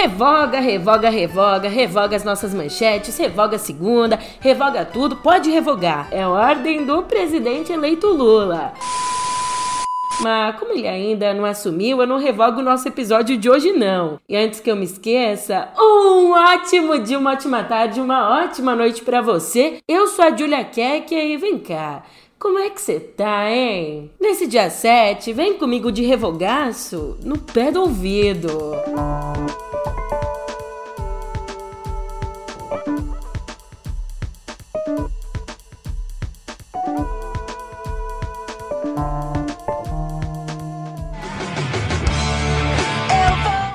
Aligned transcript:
Revoga, 0.00 0.60
revoga, 0.60 1.10
revoga, 1.10 1.68
revoga 1.68 2.14
as 2.14 2.22
nossas 2.22 2.54
manchetes, 2.54 3.18
revoga 3.18 3.56
a 3.56 3.58
segunda, 3.58 4.16
revoga 4.38 4.84
tudo, 4.84 5.16
pode 5.16 5.50
revogar. 5.50 6.06
É 6.12 6.24
ordem 6.24 6.84
do 6.84 7.02
presidente 7.02 7.72
eleito 7.72 8.06
Lula. 8.06 8.72
Mas 10.20 10.56
como 10.56 10.70
ele 10.70 10.86
ainda 10.86 11.34
não 11.34 11.44
assumiu, 11.44 12.00
eu 12.00 12.06
não 12.06 12.16
revogo 12.16 12.60
o 12.60 12.62
nosso 12.62 12.86
episódio 12.86 13.36
de 13.36 13.50
hoje 13.50 13.72
não. 13.72 14.20
E 14.28 14.36
antes 14.36 14.60
que 14.60 14.70
eu 14.70 14.76
me 14.76 14.84
esqueça, 14.84 15.68
um 15.76 16.30
ótimo 16.30 16.96
dia, 17.00 17.18
uma 17.18 17.32
ótima 17.32 17.64
tarde, 17.64 18.00
uma 18.00 18.44
ótima 18.44 18.76
noite 18.76 19.02
para 19.02 19.20
você. 19.20 19.78
Eu 19.88 20.06
sou 20.06 20.26
a 20.26 20.36
Julia 20.36 20.62
Keck 20.62 21.12
e 21.12 21.36
vem 21.36 21.58
cá. 21.58 22.04
Como 22.38 22.56
é 22.56 22.70
que 22.70 22.80
você 22.80 23.00
tá, 23.00 23.50
hein? 23.50 24.12
Nesse 24.20 24.46
dia 24.46 24.70
7, 24.70 25.32
vem 25.32 25.54
comigo 25.54 25.90
de 25.90 26.04
revogaço 26.04 27.18
no 27.24 27.36
pé 27.36 27.72
do 27.72 27.80
ouvido. 27.80 28.48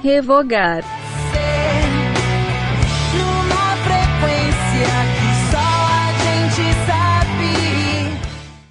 Revogar. 0.04 0.84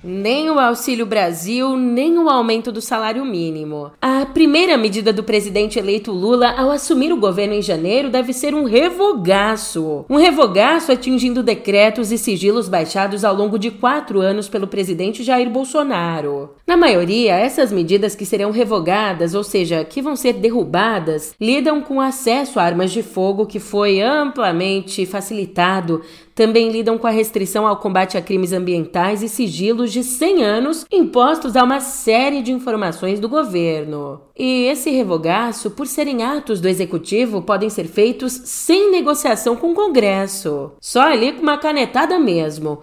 Nem 0.04 0.50
o 0.50 0.58
Auxílio 0.58 1.06
Brasil, 1.06 1.74
nem 1.74 2.18
o 2.18 2.28
aumento 2.28 2.70
do 2.70 2.82
salário 2.82 3.24
mínimo. 3.24 3.92
A 4.22 4.26
primeira 4.26 4.78
medida 4.78 5.12
do 5.12 5.24
presidente 5.24 5.80
eleito 5.80 6.12
Lula 6.12 6.52
ao 6.52 6.70
assumir 6.70 7.12
o 7.12 7.16
governo 7.16 7.54
em 7.54 7.60
janeiro 7.60 8.08
deve 8.08 8.32
ser 8.32 8.54
um 8.54 8.62
revogaço. 8.62 10.04
Um 10.08 10.16
revogaço 10.16 10.92
atingindo 10.92 11.42
decretos 11.42 12.12
e 12.12 12.16
sigilos 12.16 12.68
baixados 12.68 13.24
ao 13.24 13.34
longo 13.34 13.58
de 13.58 13.72
quatro 13.72 14.20
anos 14.20 14.48
pelo 14.48 14.68
presidente 14.68 15.24
Jair 15.24 15.50
Bolsonaro. 15.50 16.50
Na 16.64 16.76
maioria, 16.76 17.34
essas 17.34 17.72
medidas 17.72 18.14
que 18.14 18.24
serão 18.24 18.52
revogadas, 18.52 19.34
ou 19.34 19.42
seja, 19.42 19.84
que 19.84 20.00
vão 20.00 20.14
ser 20.14 20.34
derrubadas, 20.34 21.34
lidam 21.40 21.80
com 21.80 22.00
acesso 22.00 22.60
a 22.60 22.62
armas 22.62 22.92
de 22.92 23.02
fogo 23.02 23.44
que 23.44 23.58
foi 23.58 24.00
amplamente 24.00 25.04
facilitado 25.04 26.00
também 26.34 26.70
lidam 26.70 26.96
com 26.98 27.06
a 27.06 27.10
restrição 27.10 27.66
ao 27.66 27.76
combate 27.76 28.16
a 28.16 28.22
crimes 28.22 28.52
ambientais 28.52 29.22
e 29.22 29.28
sigilos 29.28 29.92
de 29.92 30.02
100 30.02 30.42
anos 30.42 30.86
impostos 30.90 31.56
a 31.56 31.64
uma 31.64 31.80
série 31.80 32.42
de 32.42 32.52
informações 32.52 33.20
do 33.20 33.28
governo. 33.28 34.20
E 34.36 34.64
esse 34.64 34.90
revogaço, 34.90 35.70
por 35.70 35.86
serem 35.86 36.22
atos 36.22 36.60
do 36.60 36.68
executivo, 36.68 37.42
podem 37.42 37.68
ser 37.68 37.84
feitos 37.84 38.32
sem 38.32 38.90
negociação 38.90 39.56
com 39.56 39.72
o 39.72 39.74
Congresso, 39.74 40.72
só 40.80 41.02
ali 41.02 41.32
com 41.32 41.42
uma 41.42 41.58
canetada 41.58 42.18
mesmo. 42.18 42.80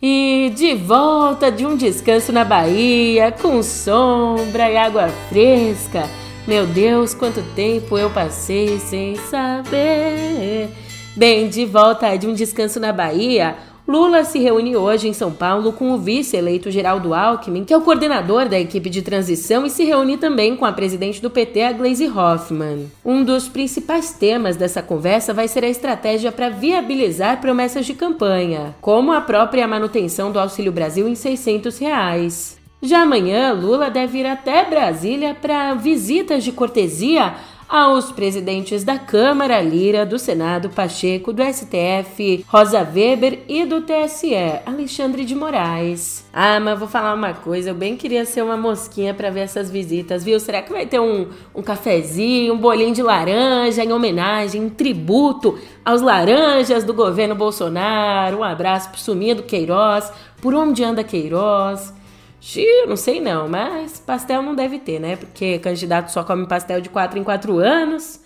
E 0.00 0.52
de 0.54 0.74
volta 0.74 1.50
de 1.50 1.64
um 1.64 1.76
descanso 1.76 2.30
na 2.30 2.44
Bahia, 2.44 3.32
com 3.32 3.62
sombra 3.62 4.70
e 4.70 4.76
água 4.76 5.08
fresca. 5.28 6.04
Meu 6.46 6.66
Deus, 6.66 7.14
quanto 7.14 7.42
tempo 7.54 7.98
eu 7.98 8.10
passei 8.10 8.78
sem 8.78 9.16
saber. 9.16 10.68
Bem, 11.16 11.48
de 11.48 11.64
volta 11.64 12.14
de 12.14 12.26
um 12.26 12.34
descanso 12.34 12.78
na 12.78 12.92
Bahia, 12.92 13.56
Lula 13.88 14.22
se 14.22 14.38
reúne 14.38 14.76
hoje 14.76 15.08
em 15.08 15.14
São 15.14 15.32
Paulo 15.32 15.72
com 15.72 15.92
o 15.92 15.96
vice-eleito 15.96 16.70
Geraldo 16.70 17.14
Alckmin, 17.14 17.64
que 17.64 17.72
é 17.72 17.76
o 17.76 17.80
coordenador 17.80 18.50
da 18.50 18.60
equipe 18.60 18.90
de 18.90 19.00
transição, 19.00 19.64
e 19.64 19.70
se 19.70 19.82
reúne 19.82 20.18
também 20.18 20.54
com 20.54 20.66
a 20.66 20.72
presidente 20.72 21.22
do 21.22 21.30
PT, 21.30 21.62
a 21.62 21.72
Gleisi 21.72 22.06
Hoffmann. 22.06 22.90
Um 23.02 23.24
dos 23.24 23.48
principais 23.48 24.12
temas 24.12 24.56
dessa 24.56 24.82
conversa 24.82 25.32
vai 25.32 25.48
ser 25.48 25.64
a 25.64 25.70
estratégia 25.70 26.30
para 26.30 26.50
viabilizar 26.50 27.40
promessas 27.40 27.86
de 27.86 27.94
campanha, 27.94 28.76
como 28.82 29.10
a 29.10 29.22
própria 29.22 29.66
manutenção 29.66 30.30
do 30.30 30.38
Auxílio 30.38 30.70
Brasil 30.70 31.08
em 31.08 31.14
600 31.14 31.78
reais. 31.78 32.58
Já 32.82 33.02
amanhã, 33.02 33.54
Lula 33.54 33.90
deve 33.90 34.18
ir 34.18 34.26
até 34.26 34.68
Brasília 34.68 35.34
para 35.34 35.72
visitas 35.72 36.44
de 36.44 36.52
cortesia 36.52 37.34
aos 37.68 38.12
presidentes 38.12 38.84
da 38.84 38.98
Câmara 38.98 39.60
Lira, 39.60 40.06
do 40.06 40.18
Senado 40.18 40.70
Pacheco, 40.70 41.32
do 41.32 41.42
STF 41.42 42.44
Rosa 42.46 42.78
Weber 42.80 43.40
e 43.48 43.64
do 43.64 43.82
TSE 43.82 44.34
Alexandre 44.64 45.24
de 45.24 45.34
Moraes. 45.34 46.24
Ah, 46.32 46.60
mas 46.60 46.78
vou 46.78 46.86
falar 46.86 47.14
uma 47.14 47.34
coisa, 47.34 47.70
eu 47.70 47.74
bem 47.74 47.96
queria 47.96 48.24
ser 48.24 48.42
uma 48.42 48.56
mosquinha 48.56 49.12
para 49.12 49.30
ver 49.30 49.40
essas 49.40 49.70
visitas, 49.70 50.22
viu? 50.22 50.38
Será 50.38 50.62
que 50.62 50.72
vai 50.72 50.86
ter 50.86 51.00
um, 51.00 51.28
um 51.54 51.62
cafezinho, 51.62 52.54
um 52.54 52.58
bolinho 52.58 52.94
de 52.94 53.02
laranja 53.02 53.82
em 53.82 53.92
homenagem, 53.92 54.62
em 54.62 54.68
tributo 54.68 55.58
aos 55.84 56.00
laranjas 56.00 56.84
do 56.84 56.94
governo 56.94 57.34
Bolsonaro? 57.34 58.38
Um 58.38 58.44
abraço 58.44 58.90
pro 58.90 59.00
sumido 59.00 59.42
Queiroz, 59.42 60.12
por 60.40 60.54
onde 60.54 60.84
anda 60.84 61.02
Queiroz? 61.02 61.92
Xiii, 62.40 62.86
não 62.86 62.96
sei 62.96 63.20
não, 63.20 63.48
mas 63.48 63.98
pastel 63.98 64.42
não 64.42 64.54
deve 64.54 64.78
ter, 64.78 65.00
né? 65.00 65.16
Porque 65.16 65.58
candidato 65.58 66.10
só 66.10 66.22
come 66.22 66.46
pastel 66.46 66.80
de 66.80 66.88
4 66.88 67.18
em 67.18 67.24
4 67.24 67.58
anos. 67.58 68.20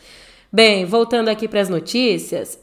Bem, 0.52 0.84
voltando 0.84 1.28
aqui 1.28 1.46
para 1.46 1.60
as 1.60 1.68
notícias, 1.68 2.58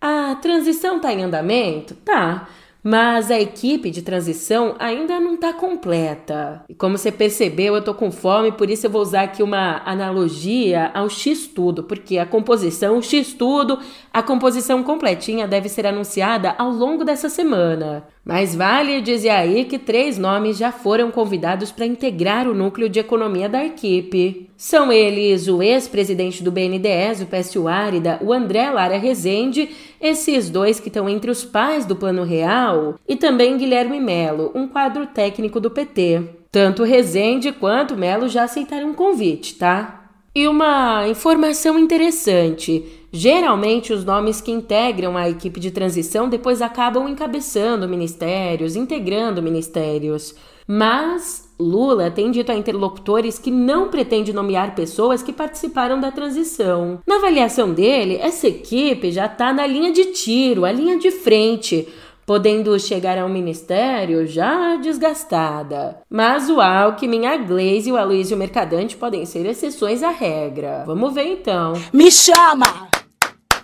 a 0.00 0.34
transição 0.36 0.98
tá 1.00 1.12
em 1.12 1.22
andamento? 1.22 1.94
Tá. 1.96 2.48
Mas 2.88 3.32
a 3.32 3.40
equipe 3.40 3.90
de 3.90 4.00
transição 4.00 4.76
ainda 4.78 5.18
não 5.18 5.34
está 5.34 5.52
completa. 5.52 6.64
E 6.68 6.74
como 6.74 6.96
você 6.96 7.10
percebeu, 7.10 7.74
eu 7.74 7.82
tô 7.82 7.92
com 7.92 8.12
fome, 8.12 8.52
por 8.52 8.70
isso 8.70 8.86
eu 8.86 8.90
vou 8.90 9.02
usar 9.02 9.22
aqui 9.22 9.42
uma 9.42 9.82
analogia 9.84 10.92
ao 10.94 11.10
X-Tudo, 11.10 11.82
porque 11.82 12.16
a 12.16 12.24
composição 12.24 13.02
X-Tudo, 13.02 13.80
a 14.12 14.22
composição 14.22 14.84
completinha 14.84 15.48
deve 15.48 15.68
ser 15.68 15.84
anunciada 15.84 16.54
ao 16.56 16.70
longo 16.70 17.04
dessa 17.04 17.28
semana. 17.28 18.06
Mas 18.26 18.56
vale 18.56 19.00
dizer 19.00 19.28
aí 19.28 19.64
que 19.66 19.78
três 19.78 20.18
nomes 20.18 20.58
já 20.58 20.72
foram 20.72 21.12
convidados 21.12 21.70
para 21.70 21.86
integrar 21.86 22.48
o 22.48 22.54
núcleo 22.54 22.88
de 22.88 22.98
economia 22.98 23.48
da 23.48 23.64
equipe. 23.64 24.50
São 24.56 24.90
eles 24.90 25.46
o 25.46 25.62
ex-presidente 25.62 26.42
do 26.42 26.50
BNDES, 26.50 27.20
o 27.20 27.26
Pécio 27.26 27.68
Árida, 27.68 28.18
o 28.20 28.32
André 28.32 28.68
Lara 28.68 28.98
Rezende, 28.98 29.70
esses 30.00 30.50
dois 30.50 30.80
que 30.80 30.88
estão 30.88 31.08
entre 31.08 31.30
os 31.30 31.44
pais 31.44 31.86
do 31.86 31.94
Plano 31.94 32.24
Real, 32.24 32.96
e 33.06 33.14
também 33.14 33.56
Guilherme 33.56 34.00
Melo, 34.00 34.50
um 34.56 34.66
quadro 34.66 35.06
técnico 35.06 35.60
do 35.60 35.70
PT. 35.70 36.22
Tanto 36.50 36.82
Rezende 36.82 37.52
quanto 37.52 37.96
Melo 37.96 38.28
já 38.28 38.42
aceitaram 38.42 38.88
um 38.88 38.94
convite, 38.94 39.54
tá? 39.54 40.05
E 40.36 40.46
uma 40.46 41.08
informação 41.08 41.78
interessante: 41.78 42.84
geralmente 43.10 43.90
os 43.90 44.04
nomes 44.04 44.38
que 44.38 44.52
integram 44.52 45.16
a 45.16 45.30
equipe 45.30 45.58
de 45.58 45.70
transição 45.70 46.28
depois 46.28 46.60
acabam 46.60 47.08
encabeçando 47.08 47.88
ministérios, 47.88 48.76
integrando 48.76 49.42
ministérios. 49.42 50.34
Mas 50.68 51.48
Lula 51.58 52.10
tem 52.10 52.30
dito 52.30 52.52
a 52.52 52.54
interlocutores 52.54 53.38
que 53.38 53.50
não 53.50 53.88
pretende 53.88 54.30
nomear 54.30 54.74
pessoas 54.74 55.22
que 55.22 55.32
participaram 55.32 55.98
da 55.98 56.12
transição. 56.12 57.00
Na 57.06 57.16
avaliação 57.16 57.72
dele, 57.72 58.18
essa 58.20 58.46
equipe 58.46 59.10
já 59.10 59.24
está 59.24 59.54
na 59.54 59.66
linha 59.66 59.90
de 59.90 60.06
tiro, 60.12 60.66
a 60.66 60.72
linha 60.72 60.98
de 60.98 61.10
frente 61.10 61.88
podendo 62.26 62.78
chegar 62.80 63.16
ao 63.16 63.28
ministério 63.28 64.26
já 64.26 64.76
desgastada. 64.76 66.00
Mas 66.10 66.50
o 66.50 66.60
Alckmin, 66.60 67.24
a 67.24 67.36
Glaze 67.36 67.88
e 67.88 67.92
o 67.92 67.96
Aloysio 67.96 68.36
Mercadante 68.36 68.96
podem 68.96 69.24
ser 69.24 69.46
exceções 69.46 70.02
à 70.02 70.10
regra. 70.10 70.82
Vamos 70.84 71.14
ver 71.14 71.26
então. 71.26 71.74
Me 71.92 72.10
chama! 72.10 72.88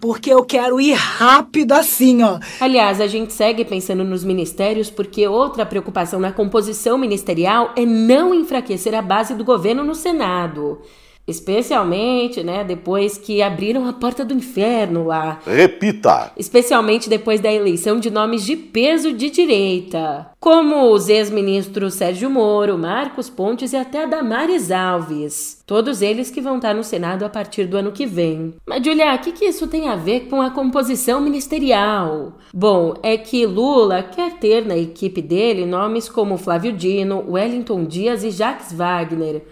Porque 0.01 0.33
eu 0.33 0.45
quero 0.45 0.81
ir 0.81 0.95
rápido 0.95 1.73
assim, 1.73 2.23
ó. 2.25 2.39
Aliás, 2.61 3.01
a 3.01 3.07
gente 3.07 3.33
segue 3.33 3.65
pensando 3.65 4.03
nos 4.03 4.25
ministérios 4.25 4.91
porque 4.91 5.29
outra 5.29 5.65
preocupação 5.65 6.19
na 6.19 6.33
composição 6.33 6.99
ministerial 6.99 7.73
é 7.77 7.87
não 7.87 8.35
enfraquecer 8.35 8.95
a 8.95 9.03
base 9.03 9.35
do 9.35 9.45
governo 9.45 9.85
no 9.85 9.95
Senado. 9.95 10.81
Especialmente, 11.27 12.43
né, 12.43 12.65
depois 12.65 13.17
que 13.17 13.43
abriram 13.43 13.87
a 13.87 13.93
porta 13.93 14.25
do 14.25 14.35
inferno 14.35 15.07
lá. 15.07 15.41
Repita! 15.47 16.33
Especialmente 16.37 17.09
depois 17.09 17.41
da 17.41 17.53
eleição 17.53 18.01
de 18.01 18.11
nomes 18.11 18.45
de 18.45 18.57
peso 18.57 19.13
de 19.13 19.31
direita, 19.31 20.31
como 20.41 20.91
os 20.91 21.09
ex-ministros 21.09 21.95
Sérgio 21.95 22.29
Moro, 22.29 22.77
Marcos 22.77 23.31
Pontes 23.31 23.73
e 23.73 23.77
até 23.77 24.03
a 24.03 24.07
Damares 24.07 24.73
Alves. 24.73 25.63
Todos 25.65 26.03
eles 26.03 26.29
que 26.29 26.41
vão 26.41 26.57
estar 26.57 26.75
no 26.75 26.83
Senado 26.83 27.25
a 27.25 27.29
partir 27.29 27.67
do 27.67 27.77
ano 27.77 27.93
que 27.93 28.05
vem. 28.05 28.55
Mas, 28.67 28.85
Julia, 28.85 29.15
o 29.15 29.19
que, 29.19 29.31
que 29.31 29.45
isso 29.45 29.69
tem 29.69 29.89
a 29.89 29.95
ver 29.95 30.29
com 30.29 30.43
a 30.43 30.51
composição 30.51 31.21
ministerial? 31.21 32.39
Bom, 32.53 32.95
é 33.01 33.17
que 33.17 33.47
Lula 33.47 34.03
quer 34.03 34.39
ter 34.39 34.67
na 34.67 34.77
equipe 34.77 35.23
dele 35.23 35.65
nomes 35.65 36.09
como 36.09 36.37
Flávio 36.37 36.73
Dino, 36.73 37.25
Wellington 37.29 37.85
Dias 37.85 38.25
e 38.25 38.31
Jacques 38.31 38.73
Wagner 38.73 39.43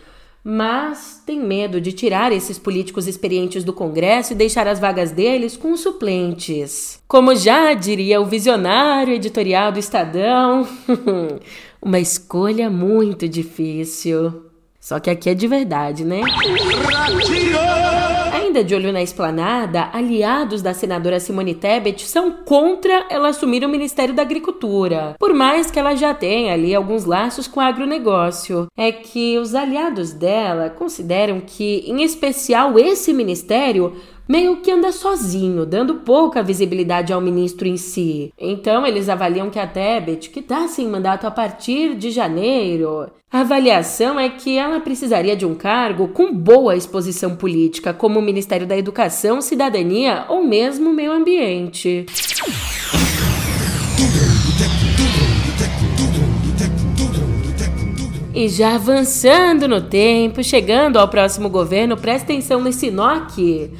mas 0.43 1.23
tem 1.27 1.39
medo 1.39 1.81
de 1.81 1.93
tirar 1.93 2.33
esses 2.33 2.59
políticos 2.59 3.07
experientes 3.07 3.63
do 3.63 3.73
Congresso 3.73 4.33
e 4.33 4.37
deixar 4.37 4.67
as 4.67 4.81
vagas 4.81 5.11
deles 5.11 5.57
com 5.57 5.77
suplentes. 5.77 7.03
Como 7.07 7.35
já 7.35 7.75
diria 7.75 8.21
o 8.21 8.27
visionário 8.27 9.15
editorial 9.15 9.71
do 9.71 9.79
Estadão, 9.79 10.67
uma 11.81 12.01
escolha 12.01 12.71
muito 12.71 13.29
difícil. 13.29 14.47
Só 14.81 14.99
que 14.99 15.11
aqui 15.11 15.29
é 15.29 15.35
de 15.35 15.47
verdade, 15.47 16.05
né? 16.05 16.23
Ainda 18.51 18.65
de 18.65 18.75
olho 18.75 18.93
na 18.93 19.01
esplanada, 19.01 19.91
aliados 19.93 20.61
da 20.61 20.75
senadora 20.75 21.21
Simone 21.21 21.55
Tebet 21.55 22.05
são 22.09 22.33
contra 22.33 23.07
ela 23.09 23.29
assumir 23.29 23.65
o 23.65 23.69
Ministério 23.69 24.13
da 24.13 24.23
Agricultura, 24.23 25.15
por 25.21 25.33
mais 25.33 25.71
que 25.71 25.79
ela 25.79 25.95
já 25.95 26.13
tenha 26.13 26.53
ali 26.53 26.75
alguns 26.75 27.05
laços 27.05 27.47
com 27.47 27.61
o 27.61 27.63
agronegócio. 27.63 28.67
É 28.77 28.91
que 28.91 29.39
os 29.39 29.55
aliados 29.55 30.13
dela 30.13 30.69
consideram 30.69 31.41
que, 31.41 31.85
em 31.87 32.03
especial 32.03 32.77
esse 32.77 33.13
ministério, 33.13 33.95
meio 34.31 34.59
que 34.59 34.71
anda 34.71 34.93
sozinho, 34.93 35.67
dando 35.67 35.97
pouca 35.97 36.41
visibilidade 36.41 37.13
ao 37.13 37.21
ministro 37.21 37.67
em 37.67 37.77
si. 37.77 38.33
Então 38.39 38.87
eles 38.87 39.09
avaliam 39.09 39.51
que 39.51 39.59
a 39.59 39.67
Tebet, 39.67 40.31
que 40.31 40.39
está 40.39 40.69
sem 40.69 40.87
mandato 40.87 41.27
a 41.27 41.33
partir 41.33 41.97
de 41.97 42.13
janeiro, 42.13 43.11
a 43.33 43.41
avaliação 43.41 44.21
é 44.21 44.29
que 44.29 44.57
ela 44.57 44.79
precisaria 44.79 45.35
de 45.35 45.45
um 45.45 45.57
cargo 45.57 46.07
com 46.07 46.33
boa 46.33 46.77
exposição 46.77 47.35
política, 47.35 47.93
como 47.93 48.21
o 48.21 48.23
Ministério 48.23 48.69
da 48.69 48.79
Educação, 48.79 49.41
Cidadania 49.41 50.27
ou 50.29 50.45
mesmo 50.45 50.93
Meio 50.93 51.11
Ambiente. 51.11 52.07
E 58.33 58.49
já 58.49 58.77
avançando 58.77 59.67
no 59.67 59.81
tempo, 59.81 60.45
chegando 60.45 61.01
ao 61.01 61.09
próximo 61.09 61.49
governo, 61.49 61.97
presta 61.97 62.33
atenção 62.33 62.63
nesse 62.63 62.93
nó 62.93 63.09
aqui. 63.09 63.73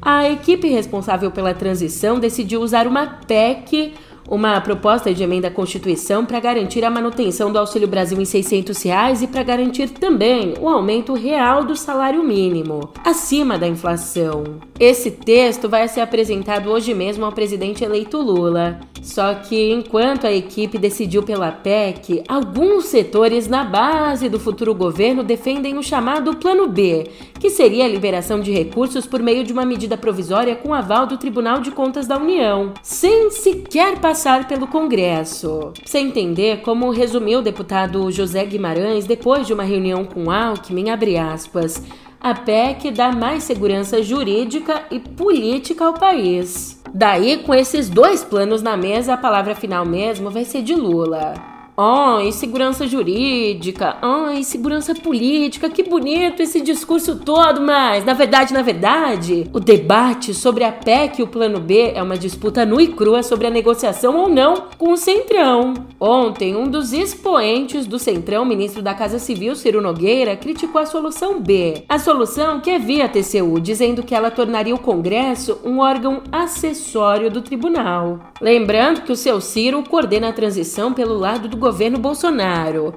A 0.00 0.28
equipe 0.28 0.68
responsável 0.68 1.30
pela 1.30 1.52
transição 1.52 2.18
decidiu 2.20 2.60
usar 2.60 2.86
uma 2.86 3.06
PEC 3.06 3.94
uma 4.28 4.60
proposta 4.60 5.12
de 5.12 5.22
emenda 5.22 5.48
à 5.48 5.50
Constituição 5.50 6.24
para 6.24 6.38
garantir 6.38 6.84
a 6.84 6.90
manutenção 6.90 7.50
do 7.50 7.58
Auxílio 7.58 7.88
Brasil 7.88 8.20
em 8.20 8.24
600 8.24 8.82
reais 8.82 9.22
e 9.22 9.26
para 9.26 9.42
garantir 9.42 9.88
também 9.88 10.54
o 10.60 10.68
aumento 10.68 11.14
real 11.14 11.64
do 11.64 11.74
salário 11.74 12.22
mínimo, 12.22 12.90
acima 13.02 13.58
da 13.58 13.66
inflação. 13.66 14.44
Esse 14.78 15.10
texto 15.10 15.68
vai 15.68 15.88
ser 15.88 16.02
apresentado 16.02 16.70
hoje 16.70 16.92
mesmo 16.92 17.24
ao 17.24 17.32
presidente 17.32 17.82
eleito 17.82 18.18
Lula. 18.18 18.78
Só 19.00 19.32
que 19.34 19.72
enquanto 19.72 20.26
a 20.26 20.32
equipe 20.32 20.76
decidiu 20.76 21.22
pela 21.22 21.50
PEC, 21.50 22.24
alguns 22.28 22.86
setores 22.86 23.48
na 23.48 23.64
base 23.64 24.28
do 24.28 24.38
futuro 24.38 24.74
governo 24.74 25.22
defendem 25.22 25.78
o 25.78 25.82
chamado 25.82 26.36
Plano 26.36 26.68
B, 26.68 27.08
que 27.38 27.48
seria 27.48 27.84
a 27.84 27.88
liberação 27.88 28.40
de 28.40 28.52
recursos 28.52 29.06
por 29.06 29.22
meio 29.22 29.44
de 29.44 29.52
uma 29.52 29.64
medida 29.64 29.96
provisória 29.96 30.56
com 30.56 30.74
aval 30.74 31.06
do 31.06 31.16
Tribunal 31.16 31.60
de 31.60 31.70
Contas 31.70 32.06
da 32.06 32.18
União, 32.18 32.74
sem 32.82 33.30
sequer 33.30 33.98
passar 34.00 34.17
passar 34.18 34.48
pelo 34.48 34.66
Congresso. 34.66 35.72
Você 35.84 36.00
entender 36.00 36.60
como 36.62 36.90
resumiu 36.90 37.38
o 37.38 37.42
deputado 37.42 38.10
José 38.10 38.44
Guimarães 38.44 39.06
depois 39.06 39.46
de 39.46 39.54
uma 39.54 39.62
reunião 39.62 40.04
com 40.04 40.28
Alckmin, 40.28 40.90
abre 40.90 41.16
aspas, 41.16 41.80
a 42.20 42.34
PEC 42.34 42.90
dá 42.90 43.12
mais 43.12 43.44
segurança 43.44 44.02
jurídica 44.02 44.82
e 44.90 44.98
política 44.98 45.86
ao 45.86 45.94
país. 45.94 46.82
Daí, 46.92 47.44
com 47.44 47.54
esses 47.54 47.88
dois 47.88 48.24
planos 48.24 48.60
na 48.60 48.76
mesa, 48.76 49.14
a 49.14 49.16
palavra 49.16 49.54
final 49.54 49.86
mesmo 49.86 50.30
vai 50.30 50.44
ser 50.44 50.62
de 50.62 50.74
Lula. 50.74 51.57
Oh, 51.80 52.18
insegurança 52.18 52.88
jurídica, 52.88 53.98
oh, 54.02 54.32
insegurança 54.32 54.96
política, 54.96 55.70
que 55.70 55.84
bonito 55.84 56.42
esse 56.42 56.60
discurso 56.60 57.20
todo, 57.20 57.60
mas 57.60 58.04
na 58.04 58.14
verdade, 58.14 58.52
na 58.52 58.62
verdade, 58.62 59.48
o 59.52 59.60
debate 59.60 60.34
sobre 60.34 60.64
a 60.64 60.72
PEC 60.72 61.20
e 61.20 61.22
o 61.22 61.28
Plano 61.28 61.60
B 61.60 61.92
é 61.94 62.02
uma 62.02 62.18
disputa 62.18 62.66
nua 62.66 62.82
e 62.82 62.88
crua 62.88 63.22
sobre 63.22 63.46
a 63.46 63.50
negociação 63.50 64.16
ou 64.16 64.28
não 64.28 64.64
com 64.76 64.90
o 64.90 64.96
Centrão. 64.96 65.72
Ontem, 66.00 66.56
um 66.56 66.68
dos 66.68 66.92
expoentes 66.92 67.86
do 67.86 67.96
Centrão, 67.96 68.44
ministro 68.44 68.82
da 68.82 68.92
Casa 68.92 69.20
Civil, 69.20 69.54
Ciro 69.54 69.80
Nogueira, 69.80 70.36
criticou 70.36 70.80
a 70.80 70.86
solução 70.86 71.40
B, 71.40 71.84
a 71.88 72.00
solução 72.00 72.58
que 72.58 72.70
é 72.70 72.78
via 72.80 73.08
TCU, 73.08 73.60
dizendo 73.60 74.02
que 74.02 74.16
ela 74.16 74.32
tornaria 74.32 74.74
o 74.74 74.80
Congresso 74.80 75.60
um 75.64 75.78
órgão 75.78 76.22
acessório 76.32 77.30
do 77.30 77.40
tribunal. 77.40 78.18
Lembrando 78.40 79.02
que 79.02 79.12
o 79.12 79.16
seu 79.16 79.40
Ciro 79.40 79.84
coordena 79.88 80.30
a 80.30 80.32
transição 80.32 80.92
pelo 80.92 81.16
lado 81.16 81.46
do 81.46 81.56
governo 81.56 81.67
Bolsonaro. 81.98 82.94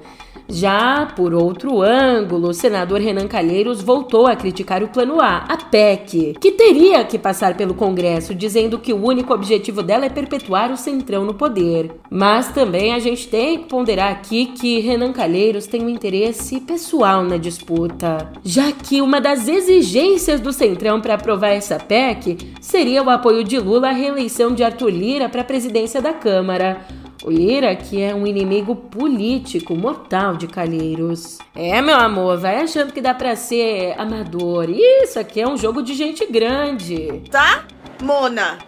Já 0.48 1.06
por 1.06 1.32
outro 1.32 1.80
ângulo, 1.80 2.48
o 2.48 2.54
senador 2.54 3.00
Renan 3.00 3.26
Calheiros 3.26 3.80
voltou 3.80 4.26
a 4.26 4.36
criticar 4.36 4.82
o 4.82 4.88
Plano 4.88 5.20
A, 5.20 5.38
a 5.48 5.56
PEC, 5.56 6.36
que 6.38 6.52
teria 6.52 7.04
que 7.04 7.18
passar 7.18 7.56
pelo 7.56 7.74
Congresso, 7.74 8.34
dizendo 8.34 8.78
que 8.78 8.92
o 8.92 9.02
único 9.02 9.32
objetivo 9.32 9.82
dela 9.82 10.04
é 10.04 10.10
perpetuar 10.10 10.70
o 10.70 10.76
centrão 10.76 11.24
no 11.24 11.32
poder. 11.34 11.92
Mas 12.10 12.48
também 12.48 12.92
a 12.92 12.98
gente 12.98 13.28
tem 13.28 13.58
que 13.58 13.68
ponderar 13.68 14.12
aqui 14.12 14.46
que 14.46 14.80
Renan 14.80 15.12
Calheiros 15.12 15.66
tem 15.66 15.82
um 15.82 15.88
interesse 15.88 16.60
pessoal 16.60 17.24
na 17.24 17.36
disputa, 17.36 18.30
já 18.44 18.72
que 18.72 19.00
uma 19.00 19.20
das 19.20 19.48
exigências 19.48 20.40
do 20.40 20.52
centrão 20.52 21.00
para 21.00 21.14
aprovar 21.14 21.50
essa 21.50 21.78
PEC 21.78 22.52
seria 22.60 23.02
o 23.02 23.10
apoio 23.10 23.42
de 23.44 23.58
Lula 23.58 23.88
à 23.88 23.92
reeleição 23.92 24.54
de 24.54 24.62
Arthur 24.62 24.90
Lira 24.90 25.28
para 25.28 25.40
a 25.40 25.44
presidência 25.44 26.02
da 26.02 26.12
Câmara. 26.12 26.84
O 27.24 27.30
Ira, 27.30 27.76
que 27.76 28.02
é 28.02 28.14
um 28.14 28.26
inimigo 28.26 28.74
político 28.74 29.76
mortal 29.76 30.36
de 30.36 30.46
Calheiros. 30.48 31.38
É, 31.54 31.80
meu 31.80 31.96
amor, 31.96 32.38
vai 32.38 32.60
achando 32.60 32.92
que 32.92 33.00
dá 33.00 33.14
pra 33.14 33.36
ser 33.36 33.94
amador. 33.96 34.68
Isso 34.68 35.18
aqui 35.18 35.40
é 35.40 35.48
um 35.48 35.56
jogo 35.56 35.82
de 35.82 35.94
gente 35.94 36.26
grande. 36.26 37.22
Tá, 37.30 37.64
Mona? 38.02 38.58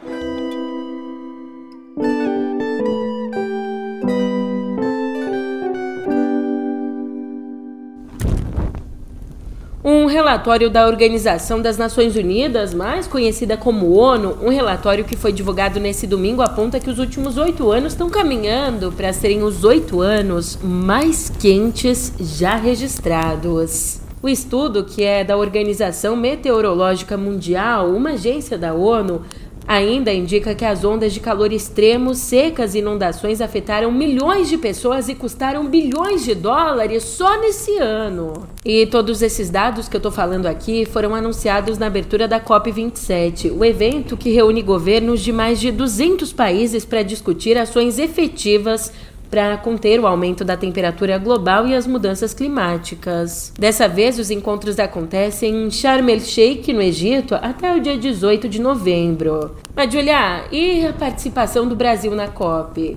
Um 9.87 10.07
relatório 10.07 10.71
da 10.71 10.87
Organização 10.87 11.61
das 11.61 11.77
Nações 11.77 12.17
Unidas, 12.17 12.73
mais 12.73 13.07
conhecida 13.07 13.55
como 13.55 13.93
ONU, 13.93 14.39
um 14.43 14.49
relatório 14.49 15.05
que 15.05 15.15
foi 15.15 15.31
divulgado 15.31 15.79
nesse 15.79 16.07
domingo, 16.07 16.41
aponta 16.41 16.81
que 16.81 16.89
os 16.89 16.99
últimos 16.99 17.37
oito 17.37 17.71
anos 17.71 17.93
estão 17.93 18.09
caminhando 18.09 18.91
para 18.91 19.13
serem 19.13 19.43
os 19.43 19.63
oito 19.63 20.01
anos 20.01 20.59
mais 20.63 21.29
quentes 21.29 22.15
já 22.19 22.57
registrados. 22.57 24.01
O 24.23 24.29
estudo, 24.31 24.85
que 24.85 25.05
é 25.05 25.23
da 25.23 25.37
Organização 25.37 26.17
Meteorológica 26.17 27.15
Mundial, 27.15 27.91
uma 27.91 28.13
agência 28.13 28.57
da 28.57 28.73
ONU, 28.73 29.21
Ainda 29.67 30.13
indica 30.13 30.55
que 30.55 30.65
as 30.65 30.85
ondas 30.85 31.13
de 31.13 31.21
calor 31.21 31.53
extremo, 31.53 32.15
secas 32.15 32.75
e 32.75 32.79
inundações 32.79 33.41
afetaram 33.41 33.91
milhões 33.91 34.49
de 34.49 34.59
pessoas 34.59 35.09
e 35.09 35.15
custaram 35.15 35.67
bilhões 35.67 36.25
de 36.25 36.35
dólares 36.35 37.03
só 37.03 37.41
nesse 37.41 37.79
ano. 37.79 38.47
E 38.65 38.87
todos 38.87 39.23
esses 39.23 39.49
dados 39.49 39.89
que 39.89 39.97
eu 39.97 40.01
tô 40.01 40.11
falando 40.11 40.47
aqui 40.47 40.85
foram 40.85 41.15
anunciados 41.15 41.79
na 41.79 41.87
abertura 41.87 42.29
da 42.29 42.39
COP27, 42.39 43.53
o 43.57 43.65
evento 43.65 44.17
que 44.17 44.31
reúne 44.31 44.61
governos 44.61 45.21
de 45.21 45.33
mais 45.33 45.59
de 45.59 45.73
200 45.73 46.33
países 46.33 46.85
para 46.85 47.03
discutir 47.03 47.57
ações 47.57 47.99
efetivas 47.99 48.93
para 49.35 49.57
conter 49.57 49.99
o 49.99 50.07
aumento 50.07 50.45
da 50.45 50.57
temperatura 50.57 51.19
global 51.19 51.67
e 51.67 51.75
as 51.75 51.89
mudanças 51.89 52.33
climáticas. 52.33 53.53
Dessa 53.59 53.89
vez, 53.89 54.17
os 54.17 54.31
encontros 54.31 54.79
acontecem 54.79 55.65
em 55.65 55.71
Sharm 55.73 56.09
el-Sheikh, 56.09 56.73
no 56.73 56.81
Egito, 56.81 57.35
até 57.35 57.75
o 57.75 57.81
dia 57.81 57.99
18 57.99 58.49
de 58.49 58.61
novembro. 58.61 59.57
Mas, 59.75 59.93
Julia, 59.93 60.45
e 60.53 60.87
a 60.87 60.93
participação 60.93 61.67
do 61.67 61.75
Brasil 61.75 62.15
na 62.15 62.29
COP? 62.29 62.97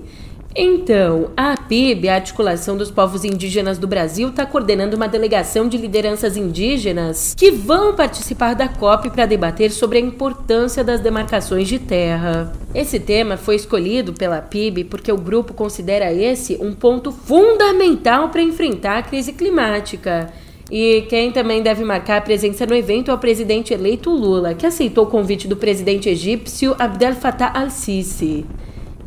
Então, 0.60 1.30
a 1.38 1.54
APIB, 1.54 2.10
a 2.10 2.16
Articulação 2.16 2.76
dos 2.76 2.90
Povos 2.90 3.24
Indígenas 3.24 3.78
do 3.78 3.86
Brasil, 3.86 4.30
está 4.30 4.44
coordenando 4.44 4.96
uma 4.96 5.08
delegação 5.08 5.70
de 5.70 5.78
lideranças 5.78 6.36
indígenas 6.36 7.36
que 7.38 7.52
vão 7.52 7.94
participar 7.94 8.56
da 8.56 8.68
COP 8.68 9.12
para 9.12 9.28
debater 9.28 9.70
sobre 9.70 10.00
a 10.00 10.02
importância 10.02 10.84
das 10.84 11.00
demarcações 11.00 11.68
de 11.68 11.78
terra. 11.78 12.52
Esse 12.74 13.00
tema 13.00 13.38
foi 13.38 13.56
escolhido 13.56 14.14
pela 14.14 14.40
APIB 14.40 14.86
porque 14.86 15.12
o 15.12 15.18
grupo 15.18 15.54
considera 15.54 16.12
esse 16.12 16.58
um 16.60 16.74
ponto 16.74 17.12
fundamental 17.12 18.30
para 18.30 18.42
enfrentar 18.42 18.98
a 18.98 19.04
crise 19.04 19.34
climática. 19.34 20.34
E 20.72 21.06
quem 21.08 21.32
também 21.32 21.62
deve 21.62 21.84
marcar 21.84 22.18
a 22.18 22.22
presença 22.22 22.66
no 22.66 22.74
evento 22.74 23.12
é 23.12 23.14
o 23.14 23.20
presidente 23.20 23.76
eleito 23.76 24.10
Lula, 24.10 24.56
que 24.56 24.66
aceitou 24.66 25.04
o 25.04 25.10
convite 25.10 25.48
do 25.48 25.56
presidente 25.56 26.10
egípcio 26.10 26.76
Abdel 26.80 27.14
Fattah 27.14 27.52
al-Sisi. 27.54 28.44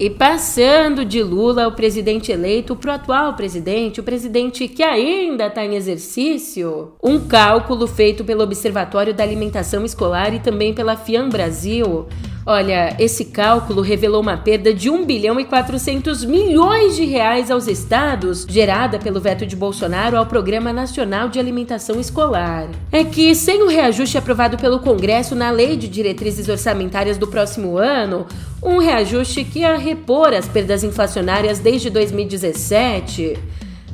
E 0.00 0.09
passando 0.09 1.04
de 1.04 1.23
Lula, 1.23 1.69
o 1.69 1.73
presidente 1.73 2.33
eleito, 2.33 2.75
para 2.75 2.92
o 2.92 2.95
atual 2.95 3.35
presidente, 3.35 4.00
o 4.00 4.02
presidente 4.02 4.66
que 4.66 4.83
ainda 4.83 5.49
está 5.49 5.62
em 5.62 5.75
exercício, 5.75 6.92
um 7.02 7.21
cálculo 7.21 7.87
feito 7.87 8.25
pelo 8.25 8.42
Observatório 8.42 9.12
da 9.12 9.23
Alimentação 9.23 9.85
Escolar 9.85 10.33
e 10.33 10.38
também 10.38 10.73
pela 10.73 10.97
FIAM 10.97 11.28
Brasil 11.28 12.07
Olha, 12.52 12.97
esse 12.99 13.26
cálculo 13.26 13.80
revelou 13.80 14.21
uma 14.21 14.37
perda 14.37 14.75
de 14.75 14.90
1 14.90 15.07
bilhão 15.07 15.38
e 15.38 15.45
400 15.45 16.25
milhões 16.25 16.97
de 16.97 17.04
reais 17.04 17.49
aos 17.49 17.69
estados, 17.69 18.45
gerada 18.49 18.99
pelo 18.99 19.21
veto 19.21 19.47
de 19.47 19.54
Bolsonaro 19.54 20.16
ao 20.16 20.26
Programa 20.26 20.73
Nacional 20.73 21.28
de 21.28 21.38
Alimentação 21.38 22.00
Escolar. 22.00 22.69
É 22.90 23.04
que, 23.04 23.37
sem 23.37 23.62
o 23.62 23.69
reajuste 23.69 24.19
aprovado 24.19 24.59
pelo 24.59 24.80
Congresso 24.80 25.37
na 25.37 25.49
Lei 25.49 25.76
de 25.76 25.87
Diretrizes 25.87 26.49
Orçamentárias 26.49 27.16
do 27.16 27.28
próximo 27.28 27.78
ano, 27.78 28.26
um 28.61 28.78
reajuste 28.78 29.45
que 29.45 29.61
ia 29.61 29.76
repor 29.76 30.35
as 30.35 30.49
perdas 30.49 30.83
inflacionárias 30.83 31.61
desde 31.61 31.88
2017, 31.88 33.38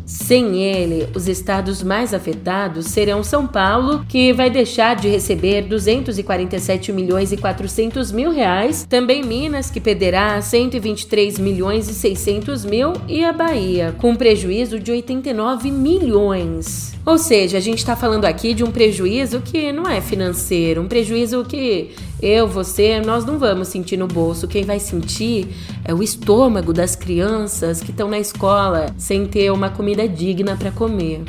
Sem 0.06 0.62
ele, 0.62 1.08
os 1.16 1.26
estados 1.26 1.82
mais 1.82 2.14
afetados 2.14 2.86
serão 2.86 3.24
São 3.24 3.44
Paulo, 3.44 4.06
que 4.08 4.32
vai 4.32 4.48
deixar 4.48 4.94
de 4.94 5.08
receber 5.08 5.62
247 5.62 6.92
milhões 6.92 7.32
e 7.32 7.36
400 7.36 8.12
mil 8.12 8.30
reais, 8.30 8.86
também 8.88 9.24
Minas, 9.24 9.68
que 9.68 9.80
perderá 9.80 10.40
123 10.40 11.40
milhões 11.40 11.88
e 11.88 11.94
600 11.94 12.64
mil, 12.64 12.92
e 13.08 13.24
a 13.24 13.32
Bahia, 13.32 13.96
com 13.98 14.14
prejuízo 14.14 14.78
de 14.78 14.92
89 14.92 15.72
milhões. 15.72 16.95
Ou 17.06 17.18
seja, 17.18 17.56
a 17.56 17.60
gente 17.60 17.78
está 17.78 17.94
falando 17.94 18.24
aqui 18.24 18.52
de 18.52 18.64
um 18.64 18.72
prejuízo 18.72 19.40
que 19.40 19.70
não 19.70 19.88
é 19.88 20.00
financeiro, 20.00 20.82
um 20.82 20.88
prejuízo 20.88 21.44
que 21.44 21.94
eu, 22.20 22.48
você, 22.48 23.00
nós 23.00 23.24
não 23.24 23.38
vamos 23.38 23.68
sentir 23.68 23.96
no 23.96 24.08
bolso. 24.08 24.48
Quem 24.48 24.64
vai 24.64 24.80
sentir 24.80 25.46
é 25.84 25.94
o 25.94 26.02
estômago 26.02 26.72
das 26.72 26.96
crianças 26.96 27.80
que 27.80 27.92
estão 27.92 28.08
na 28.08 28.18
escola 28.18 28.86
sem 28.98 29.24
ter 29.24 29.52
uma 29.52 29.70
comida 29.70 30.08
digna 30.08 30.56
para 30.56 30.72
comer. 30.72 31.22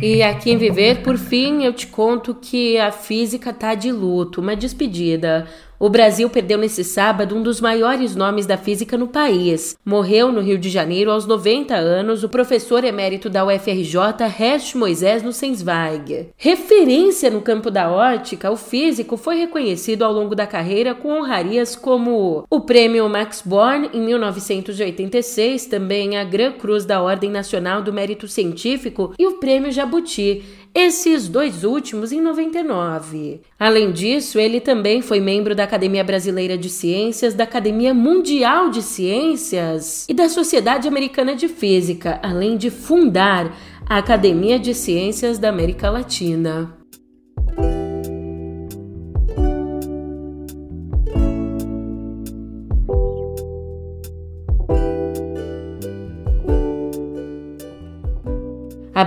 E 0.00 0.22
aqui 0.22 0.52
em 0.52 0.56
Viver, 0.56 1.02
por 1.02 1.18
fim, 1.18 1.64
eu 1.64 1.72
te 1.74 1.86
conto 1.86 2.34
que 2.34 2.78
a 2.78 2.90
física 2.90 3.52
tá 3.52 3.74
de 3.74 3.92
luto, 3.92 4.40
uma 4.40 4.56
despedida. 4.56 5.46
O 5.82 5.90
Brasil 5.90 6.30
perdeu 6.30 6.58
nesse 6.58 6.84
sábado 6.84 7.34
um 7.34 7.42
dos 7.42 7.60
maiores 7.60 8.14
nomes 8.14 8.46
da 8.46 8.56
física 8.56 8.96
no 8.96 9.08
país. 9.08 9.76
Morreu 9.84 10.30
no 10.30 10.40
Rio 10.40 10.56
de 10.56 10.70
Janeiro 10.70 11.10
aos 11.10 11.26
90 11.26 11.74
anos 11.74 12.22
o 12.22 12.28
professor 12.28 12.84
emérito 12.84 13.28
da 13.28 13.44
UFRJ, 13.44 13.96
Hersch 14.38 14.76
Moisés 14.76 15.24
Nussensweig. 15.24 16.28
Referência 16.36 17.32
no 17.32 17.40
campo 17.40 17.68
da 17.68 17.90
ótica, 17.90 18.48
o 18.48 18.56
físico 18.56 19.16
foi 19.16 19.34
reconhecido 19.34 20.04
ao 20.04 20.12
longo 20.12 20.36
da 20.36 20.46
carreira 20.46 20.94
com 20.94 21.18
honrarias 21.18 21.74
como 21.74 22.44
o 22.48 22.60
Prêmio 22.60 23.08
Max 23.08 23.42
Born 23.44 23.90
em 23.92 24.02
1986, 24.02 25.66
também 25.66 26.16
a 26.16 26.22
Gran 26.22 26.52
Cruz 26.52 26.84
da 26.84 27.02
Ordem 27.02 27.28
Nacional 27.28 27.82
do 27.82 27.92
Mérito 27.92 28.28
Científico 28.28 29.14
e 29.18 29.26
o 29.26 29.40
Prêmio 29.40 29.72
Jabuti 29.72 30.44
esses 30.74 31.28
dois 31.28 31.64
últimos 31.64 32.12
em 32.12 32.20
99. 32.20 33.40
Além 33.58 33.92
disso, 33.92 34.38
ele 34.38 34.60
também 34.60 35.02
foi 35.02 35.20
membro 35.20 35.54
da 35.54 35.64
Academia 35.64 36.02
Brasileira 36.02 36.56
de 36.56 36.68
Ciências, 36.68 37.34
da 37.34 37.44
Academia 37.44 37.92
Mundial 37.92 38.70
de 38.70 38.82
Ciências 38.82 40.06
e 40.08 40.14
da 40.14 40.28
Sociedade 40.28 40.88
Americana 40.88 41.34
de 41.34 41.48
Física, 41.48 42.18
além 42.22 42.56
de 42.56 42.70
fundar 42.70 43.56
a 43.88 43.98
Academia 43.98 44.58
de 44.58 44.74
Ciências 44.74 45.38
da 45.38 45.48
América 45.48 45.90
Latina. 45.90 46.81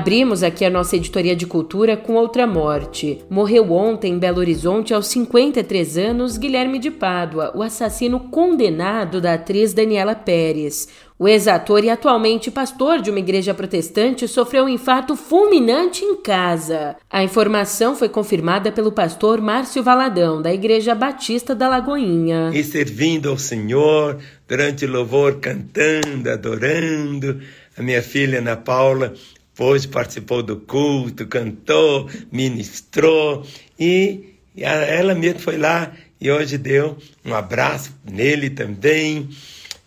Abrimos 0.06 0.44
aqui 0.44 0.64
a 0.64 0.70
nossa 0.70 0.96
editoria 0.96 1.36
de 1.36 1.48
cultura 1.48 1.98
com 1.98 2.14
outra 2.14 2.46
morte. 2.46 3.26
Morreu 3.28 3.72
ontem 3.72 4.14
em 4.14 4.20
Belo 4.20 4.38
Horizonte, 4.38 4.94
aos 4.94 5.08
53 5.08 5.98
anos, 5.98 6.38
Guilherme 6.38 6.78
de 6.78 6.92
Pádua, 6.92 7.52
o 7.56 7.64
assassino 7.64 8.20
condenado 8.20 9.20
da 9.20 9.34
atriz 9.34 9.74
Daniela 9.74 10.14
Pérez. 10.14 10.88
O 11.18 11.28
ex-ator 11.28 11.84
e 11.84 11.90
atualmente 11.90 12.52
pastor 12.52 13.02
de 13.02 13.10
uma 13.10 13.18
igreja 13.18 13.52
protestante 13.52 14.28
sofreu 14.28 14.66
um 14.66 14.70
infarto 14.70 15.16
fulminante 15.16 16.06
em 16.06 16.22
casa. 16.22 16.98
A 17.10 17.24
informação 17.24 17.96
foi 17.96 18.08
confirmada 18.08 18.72
pelo 18.72 18.92
pastor 18.92 19.42
Márcio 19.42 19.82
Valadão, 19.82 20.40
da 20.40 20.54
Igreja 20.54 20.94
Batista 20.94 21.56
da 21.56 21.68
Lagoinha. 21.68 22.52
E 22.54 22.64
servindo 22.64 23.30
ao 23.30 23.40
Senhor, 23.40 24.20
durante 24.48 24.86
o 24.86 24.92
louvor, 24.92 25.40
cantando, 25.40 26.30
adorando. 26.30 27.40
A 27.78 27.82
minha 27.82 28.02
filha 28.02 28.40
Ana 28.40 28.56
Paula 28.56 29.14
Hoje 29.58 29.88
participou 29.88 30.44
do 30.44 30.58
culto, 30.58 31.26
cantou, 31.28 32.10
ministrou 32.32 33.46
e 33.80 34.36
ela 34.58 35.16
mesmo 35.16 35.40
foi 35.40 35.58
lá 35.58 35.96
e 36.20 36.30
hoje 36.30 36.58
deu 36.58 36.98
um 37.24 37.34
abraço 37.34 37.94
nele 38.04 38.50
também. 38.50 39.30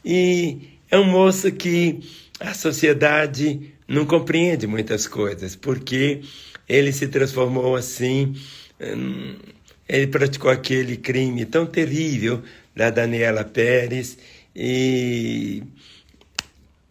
E 0.05 0.57
é 0.91 0.99
um 0.99 1.05
moço 1.05 1.51
que 1.53 2.01
a 2.41 2.55
sociedade 2.55 3.75
não 3.87 4.07
compreende 4.07 4.67
muitas 4.67 5.07
coisas, 5.07 5.57
porque 5.57 6.23
ele 6.69 6.93
se 6.93 7.09
transformou 7.09 7.77
assim, 7.77 8.35
hum, 8.81 9.37
ele 9.89 10.07
praticou 10.07 10.51
aquele 10.51 10.97
crime 10.97 11.45
tão 11.45 11.67
terrível 11.67 12.43
da 12.75 12.91
Daniela 12.91 13.45
Pérez 13.45 14.17
e 14.55 15.63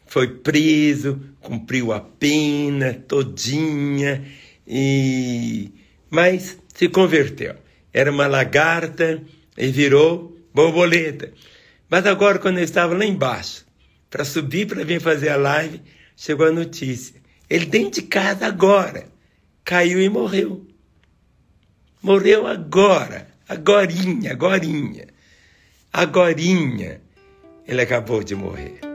foi 0.07 0.27
preso, 0.27 1.19
cumpriu 1.41 1.91
a 1.91 1.99
pena 1.99 2.93
todinha, 2.93 4.25
e 4.65 5.71
mas 6.09 6.57
se 6.73 6.89
converteu. 6.89 7.55
Era 7.93 8.11
uma 8.11 8.27
lagarta 8.27 9.21
e 9.57 9.67
virou 9.67 10.37
borboleta. 10.53 11.31
Mas 11.89 12.05
agora, 12.05 12.39
quando 12.39 12.57
eu 12.57 12.63
estava 12.63 12.95
lá 12.95 13.05
embaixo, 13.05 13.65
para 14.09 14.23
subir 14.23 14.67
para 14.67 14.83
vir 14.83 15.01
fazer 15.01 15.29
a 15.29 15.37
live, 15.37 15.81
chegou 16.15 16.47
a 16.47 16.51
notícia. 16.51 17.21
Ele 17.49 17.65
dentro 17.65 18.01
de 18.01 18.07
casa 18.07 18.45
agora 18.45 19.05
caiu 19.63 20.01
e 20.01 20.09
morreu. 20.09 20.65
Morreu 22.01 22.47
agora, 22.47 23.27
agorinha, 23.47 24.31
agorinha. 24.31 25.07
Agorinha 25.91 27.01
ele 27.67 27.81
acabou 27.81 28.23
de 28.23 28.33
morrer. 28.33 28.86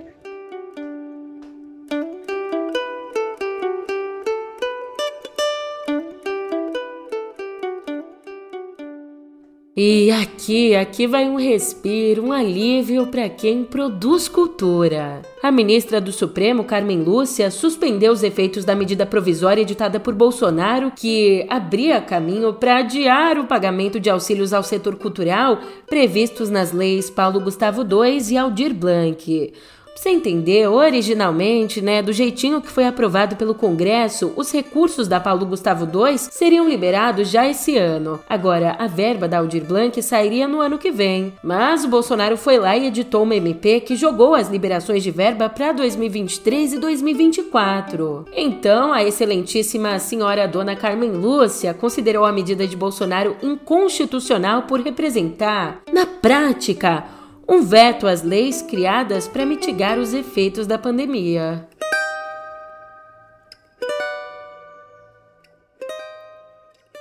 E 9.75 10.11
aqui, 10.11 10.77
aqui 10.77 11.07
vai 11.07 11.27
um 11.27 11.37
respiro, 11.37 12.27
um 12.27 12.31
alívio 12.31 13.07
para 13.07 13.27
quem 13.31 13.65
produz 13.65 14.29
cultura. 14.29 15.23
A 15.43 15.51
ministra 15.51 15.99
do 15.99 16.13
Supremo, 16.13 16.63
Carmen 16.63 17.01
Lúcia, 17.01 17.51
suspendeu 17.51 18.13
os 18.13 18.23
efeitos 18.23 18.67
da 18.67 18.75
medida 18.75 19.07
provisória 19.07 19.63
editada 19.63 19.99
por 19.99 20.15
Bolsonaro 20.15 20.93
que 20.95 21.47
abria 21.49 22.03
caminho 22.03 22.53
para 22.53 22.81
adiar 22.81 23.39
o 23.39 23.47
pagamento 23.47 23.99
de 23.99 24.11
auxílios 24.11 24.53
ao 24.53 24.63
setor 24.63 24.97
cultural 24.97 25.59
previstos 25.89 26.51
nas 26.51 26.71
leis 26.71 27.09
Paulo 27.09 27.41
Gustavo 27.41 27.81
II 27.81 28.31
e 28.31 28.37
Aldir 28.37 28.75
Blanc. 28.75 29.55
Você 29.95 30.11
entendeu? 30.11 30.73
Originalmente, 30.73 31.81
né, 31.81 32.03
do 32.03 32.13
jeitinho 32.13 32.61
que 32.61 32.71
foi 32.71 32.85
aprovado 32.85 33.37
pelo 33.37 33.55
Congresso, 33.55 34.33
os 34.37 34.51
recursos 34.53 35.07
da 35.07 35.21
Paulo 35.21 35.47
Gustavo 35.47 35.85
II 35.85 36.19
seriam 36.19 36.69
liberados 36.69 37.29
já 37.29 37.47
esse 37.47 37.77
ano. 37.77 38.21
Agora, 38.29 38.77
a 38.79 38.87
verba 38.87 39.29
da 39.29 39.39
Aldir 39.39 39.65
Blanc 39.65 40.03
sairia 40.03 40.49
no 40.49 40.61
ano 40.61 40.79
que 40.79 40.91
vem. 40.91 41.33
Mas 41.43 41.85
o 41.85 41.89
Bolsonaro 41.89 42.37
foi 42.37 42.59
lá 42.59 42.77
e 42.77 42.87
editou 42.87 43.23
uma 43.23 43.37
MP 43.37 43.81
que 43.81 43.97
jogou 43.97 44.35
as 44.35 44.49
liberações 44.49 45.03
de 45.03 45.11
verba 45.11 45.49
para 45.49 45.73
2023 45.73 46.75
e 46.75 46.79
2024. 46.79 48.27
Então, 48.35 48.93
a 48.93 49.05
excelentíssima 49.05 49.99
senhora 49.99 50.49
dona 50.49 50.75
Carmen 50.75 51.13
Lúcia 51.13 51.75
considerou 51.75 52.25
a 52.25 52.33
medida 52.33 52.67
de 52.67 52.77
Bolsonaro 52.77 53.37
inconstitucional 53.43 54.63
por 54.63 54.81
representar, 54.81 55.81
na 55.93 56.07
prática, 56.07 57.05
um 57.49 57.63
veto 57.63 58.07
às 58.07 58.23
leis 58.23 58.63
criadas 58.63 59.27
para 59.29 59.47
mitigar 59.47 59.99
os 59.99 60.15
efeitos 60.15 60.67
da 60.67 60.79
pandemia. 60.79 61.67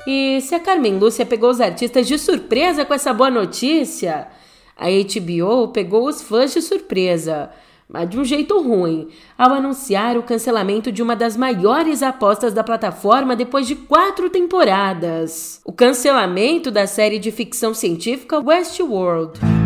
E 0.08 0.42
se 0.42 0.56
a 0.56 0.60
Carmen 0.60 0.98
Lúcia 0.98 1.26
pegou 1.26 1.50
os 1.50 1.62
artistas 1.62 2.08
de 2.08 2.18
surpresa 2.18 2.84
com 2.84 2.94
essa 2.94 3.14
boa 3.14 3.30
notícia, 3.30 4.28
a 4.76 4.88
HBO 4.90 5.68
pegou 5.68 6.08
os 6.08 6.24
fãs 6.24 6.54
de 6.54 6.62
surpresa, 6.62 7.52
mas 7.88 8.10
de 8.10 8.18
um 8.18 8.26
jeito 8.26 8.60
ruim, 8.62 9.10
ao 9.38 9.52
anunciar 9.52 10.18
o 10.18 10.24
cancelamento 10.24 10.92
de 10.92 11.04
uma 11.04 11.16
das 11.16 11.38
maiores 11.38 12.02
apostas 12.02 12.52
da 12.52 12.64
plataforma 12.64 13.36
depois 13.36 13.68
de 13.68 13.76
quatro 13.76 14.30
temporadas: 14.30 15.62
o 15.64 15.72
cancelamento 15.72 16.72
da 16.72 16.88
série 16.88 17.20
de 17.20 17.32
ficção 17.32 17.74
científica 17.74 18.40
Westworld. 18.40 19.61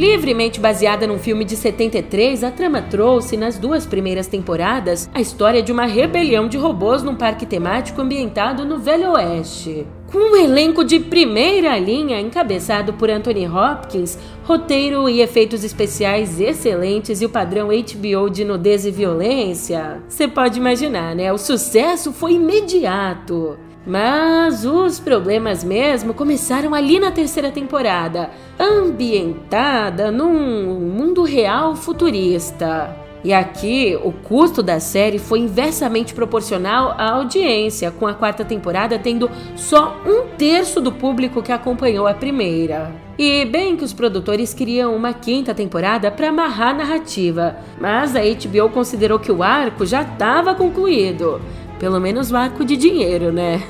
Livremente 0.00 0.58
baseada 0.58 1.06
num 1.06 1.18
filme 1.18 1.44
de 1.44 1.54
73, 1.54 2.42
a 2.42 2.50
trama 2.50 2.80
trouxe, 2.80 3.36
nas 3.36 3.58
duas 3.58 3.84
primeiras 3.84 4.26
temporadas, 4.26 5.10
a 5.12 5.20
história 5.20 5.62
de 5.62 5.70
uma 5.70 5.84
rebelião 5.84 6.48
de 6.48 6.56
robôs 6.56 7.02
num 7.02 7.14
parque 7.14 7.44
temático 7.44 8.00
ambientado 8.00 8.64
no 8.64 8.78
Velho 8.78 9.10
Oeste. 9.10 9.86
Com 10.10 10.32
um 10.32 10.36
elenco 10.36 10.84
de 10.84 10.98
primeira 10.98 11.78
linha, 11.78 12.18
encabeçado 12.18 12.94
por 12.94 13.10
Anthony 13.10 13.46
Hopkins, 13.46 14.18
roteiro 14.42 15.06
e 15.06 15.20
efeitos 15.20 15.64
especiais 15.64 16.40
excelentes 16.40 17.20
e 17.20 17.26
o 17.26 17.28
padrão 17.28 17.68
HBO 17.68 18.30
de 18.30 18.42
nudez 18.42 18.86
e 18.86 18.90
violência, 18.90 20.02
você 20.08 20.26
pode 20.26 20.58
imaginar, 20.58 21.14
né? 21.14 21.30
O 21.30 21.36
sucesso 21.36 22.10
foi 22.10 22.32
imediato. 22.32 23.58
Mas 23.86 24.64
os 24.64 25.00
problemas 25.00 25.64
mesmo 25.64 26.12
começaram 26.12 26.74
ali 26.74 27.00
na 27.00 27.10
terceira 27.10 27.50
temporada, 27.50 28.30
ambientada 28.58 30.10
num 30.10 30.78
mundo 30.80 31.22
real 31.22 31.74
futurista. 31.74 32.94
E 33.22 33.34
aqui, 33.34 33.98
o 34.02 34.12
custo 34.12 34.62
da 34.62 34.80
série 34.80 35.18
foi 35.18 35.40
inversamente 35.40 36.14
proporcional 36.14 36.94
à 36.96 37.12
audiência, 37.12 37.90
com 37.90 38.06
a 38.06 38.14
quarta 38.14 38.44
temporada 38.46 38.98
tendo 38.98 39.30
só 39.56 39.94
um 40.06 40.34
terço 40.38 40.80
do 40.80 40.90
público 40.90 41.42
que 41.42 41.52
acompanhou 41.52 42.06
a 42.06 42.14
primeira. 42.14 42.90
E 43.18 43.44
bem 43.44 43.76
que 43.76 43.84
os 43.84 43.92
produtores 43.92 44.54
queriam 44.54 44.96
uma 44.96 45.12
quinta 45.12 45.54
temporada 45.54 46.10
para 46.10 46.30
amarrar 46.30 46.70
a 46.70 46.78
narrativa, 46.78 47.56
mas 47.78 48.16
a 48.16 48.20
HBO 48.20 48.70
considerou 48.70 49.18
que 49.18 49.30
o 49.30 49.42
arco 49.42 49.84
já 49.84 50.00
estava 50.00 50.54
concluído. 50.54 51.42
Pelo 51.80 51.98
menos 51.98 52.30
o 52.30 52.36
arco 52.36 52.64
de 52.64 52.76
dinheiro, 52.76 53.32
né? 53.32 53.66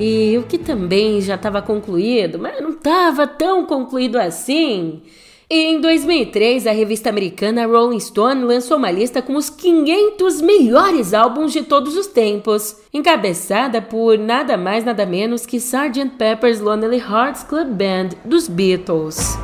e 0.00 0.38
o 0.38 0.44
que 0.44 0.56
também 0.56 1.20
já 1.20 1.34
estava 1.34 1.60
concluído, 1.60 2.38
mas 2.38 2.58
não 2.62 2.70
estava 2.70 3.26
tão 3.26 3.66
concluído 3.66 4.16
assim 4.16 5.02
em 5.48 5.78
2003, 5.78 6.66
a 6.66 6.72
revista 6.72 7.10
americana 7.10 7.66
Rolling 7.66 8.00
Stone 8.00 8.44
lançou 8.44 8.78
uma 8.78 8.90
lista 8.90 9.20
com 9.20 9.36
os 9.36 9.50
500 9.50 10.40
melhores 10.40 11.12
álbuns 11.12 11.52
de 11.52 11.62
todos 11.62 11.96
os 11.98 12.06
tempos, 12.06 12.78
encabeçada 12.92 13.82
por 13.82 14.18
nada 14.18 14.56
mais 14.56 14.84
nada 14.84 15.04
menos 15.04 15.44
que 15.44 15.58
Sgt. 15.58 16.12
Pepper's 16.16 16.60
Lonely 16.60 16.98
Hearts 16.98 17.44
Club 17.44 17.68
Band 17.68 18.16
dos 18.24 18.48
Beatles. 18.48 19.36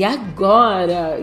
E 0.00 0.04
agora, 0.04 1.18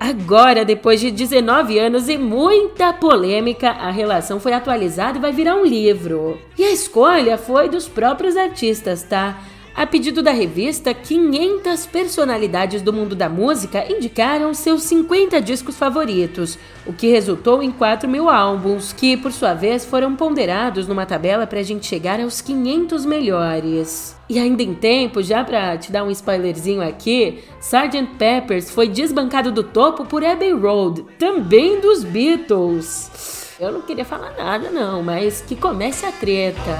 agora, 0.00 0.64
depois 0.64 1.00
de 1.00 1.12
19 1.12 1.78
anos 1.78 2.08
e 2.08 2.18
muita 2.18 2.92
polêmica, 2.92 3.70
a 3.70 3.92
relação 3.92 4.40
foi 4.40 4.52
atualizada 4.52 5.18
e 5.18 5.20
vai 5.20 5.30
virar 5.30 5.54
um 5.54 5.64
livro. 5.64 6.36
E 6.58 6.64
a 6.64 6.72
escolha 6.72 7.38
foi 7.38 7.68
dos 7.68 7.86
próprios 7.86 8.36
artistas, 8.36 9.04
tá? 9.04 9.40
A 9.74 9.86
pedido 9.86 10.22
da 10.22 10.32
revista, 10.32 10.92
500 10.92 11.86
personalidades 11.86 12.82
do 12.82 12.92
mundo 12.92 13.14
da 13.14 13.28
música 13.28 13.90
indicaram 13.90 14.52
seus 14.52 14.82
50 14.82 15.40
discos 15.40 15.78
favoritos, 15.78 16.58
o 16.86 16.92
que 16.92 17.06
resultou 17.06 17.62
em 17.62 17.70
4 17.70 18.06
mil 18.06 18.28
álbuns, 18.28 18.92
que 18.92 19.16
por 19.16 19.32
sua 19.32 19.54
vez 19.54 19.82
foram 19.82 20.14
ponderados 20.14 20.86
numa 20.86 21.06
tabela 21.06 21.46
para 21.46 21.60
a 21.60 21.62
gente 21.62 21.86
chegar 21.86 22.20
aos 22.20 22.42
500 22.42 23.06
melhores. 23.06 24.14
E 24.28 24.38
ainda 24.38 24.62
em 24.62 24.74
tempo, 24.74 25.22
já 25.22 25.42
para 25.42 25.78
te 25.78 25.90
dar 25.90 26.04
um 26.04 26.10
spoilerzinho 26.10 26.82
aqui, 26.82 27.42
Sgt. 27.58 28.08
Peppers 28.18 28.70
foi 28.70 28.88
desbancado 28.88 29.50
do 29.50 29.62
topo 29.62 30.04
por 30.04 30.22
Abbey 30.22 30.52
Road, 30.52 31.04
também 31.18 31.80
dos 31.80 32.04
Beatles. 32.04 33.56
Eu 33.58 33.72
não 33.72 33.80
queria 33.80 34.04
falar 34.04 34.34
nada 34.36 34.70
não, 34.70 35.02
mas 35.02 35.40
que 35.40 35.56
comece 35.56 36.04
a 36.04 36.12
treta. 36.12 36.78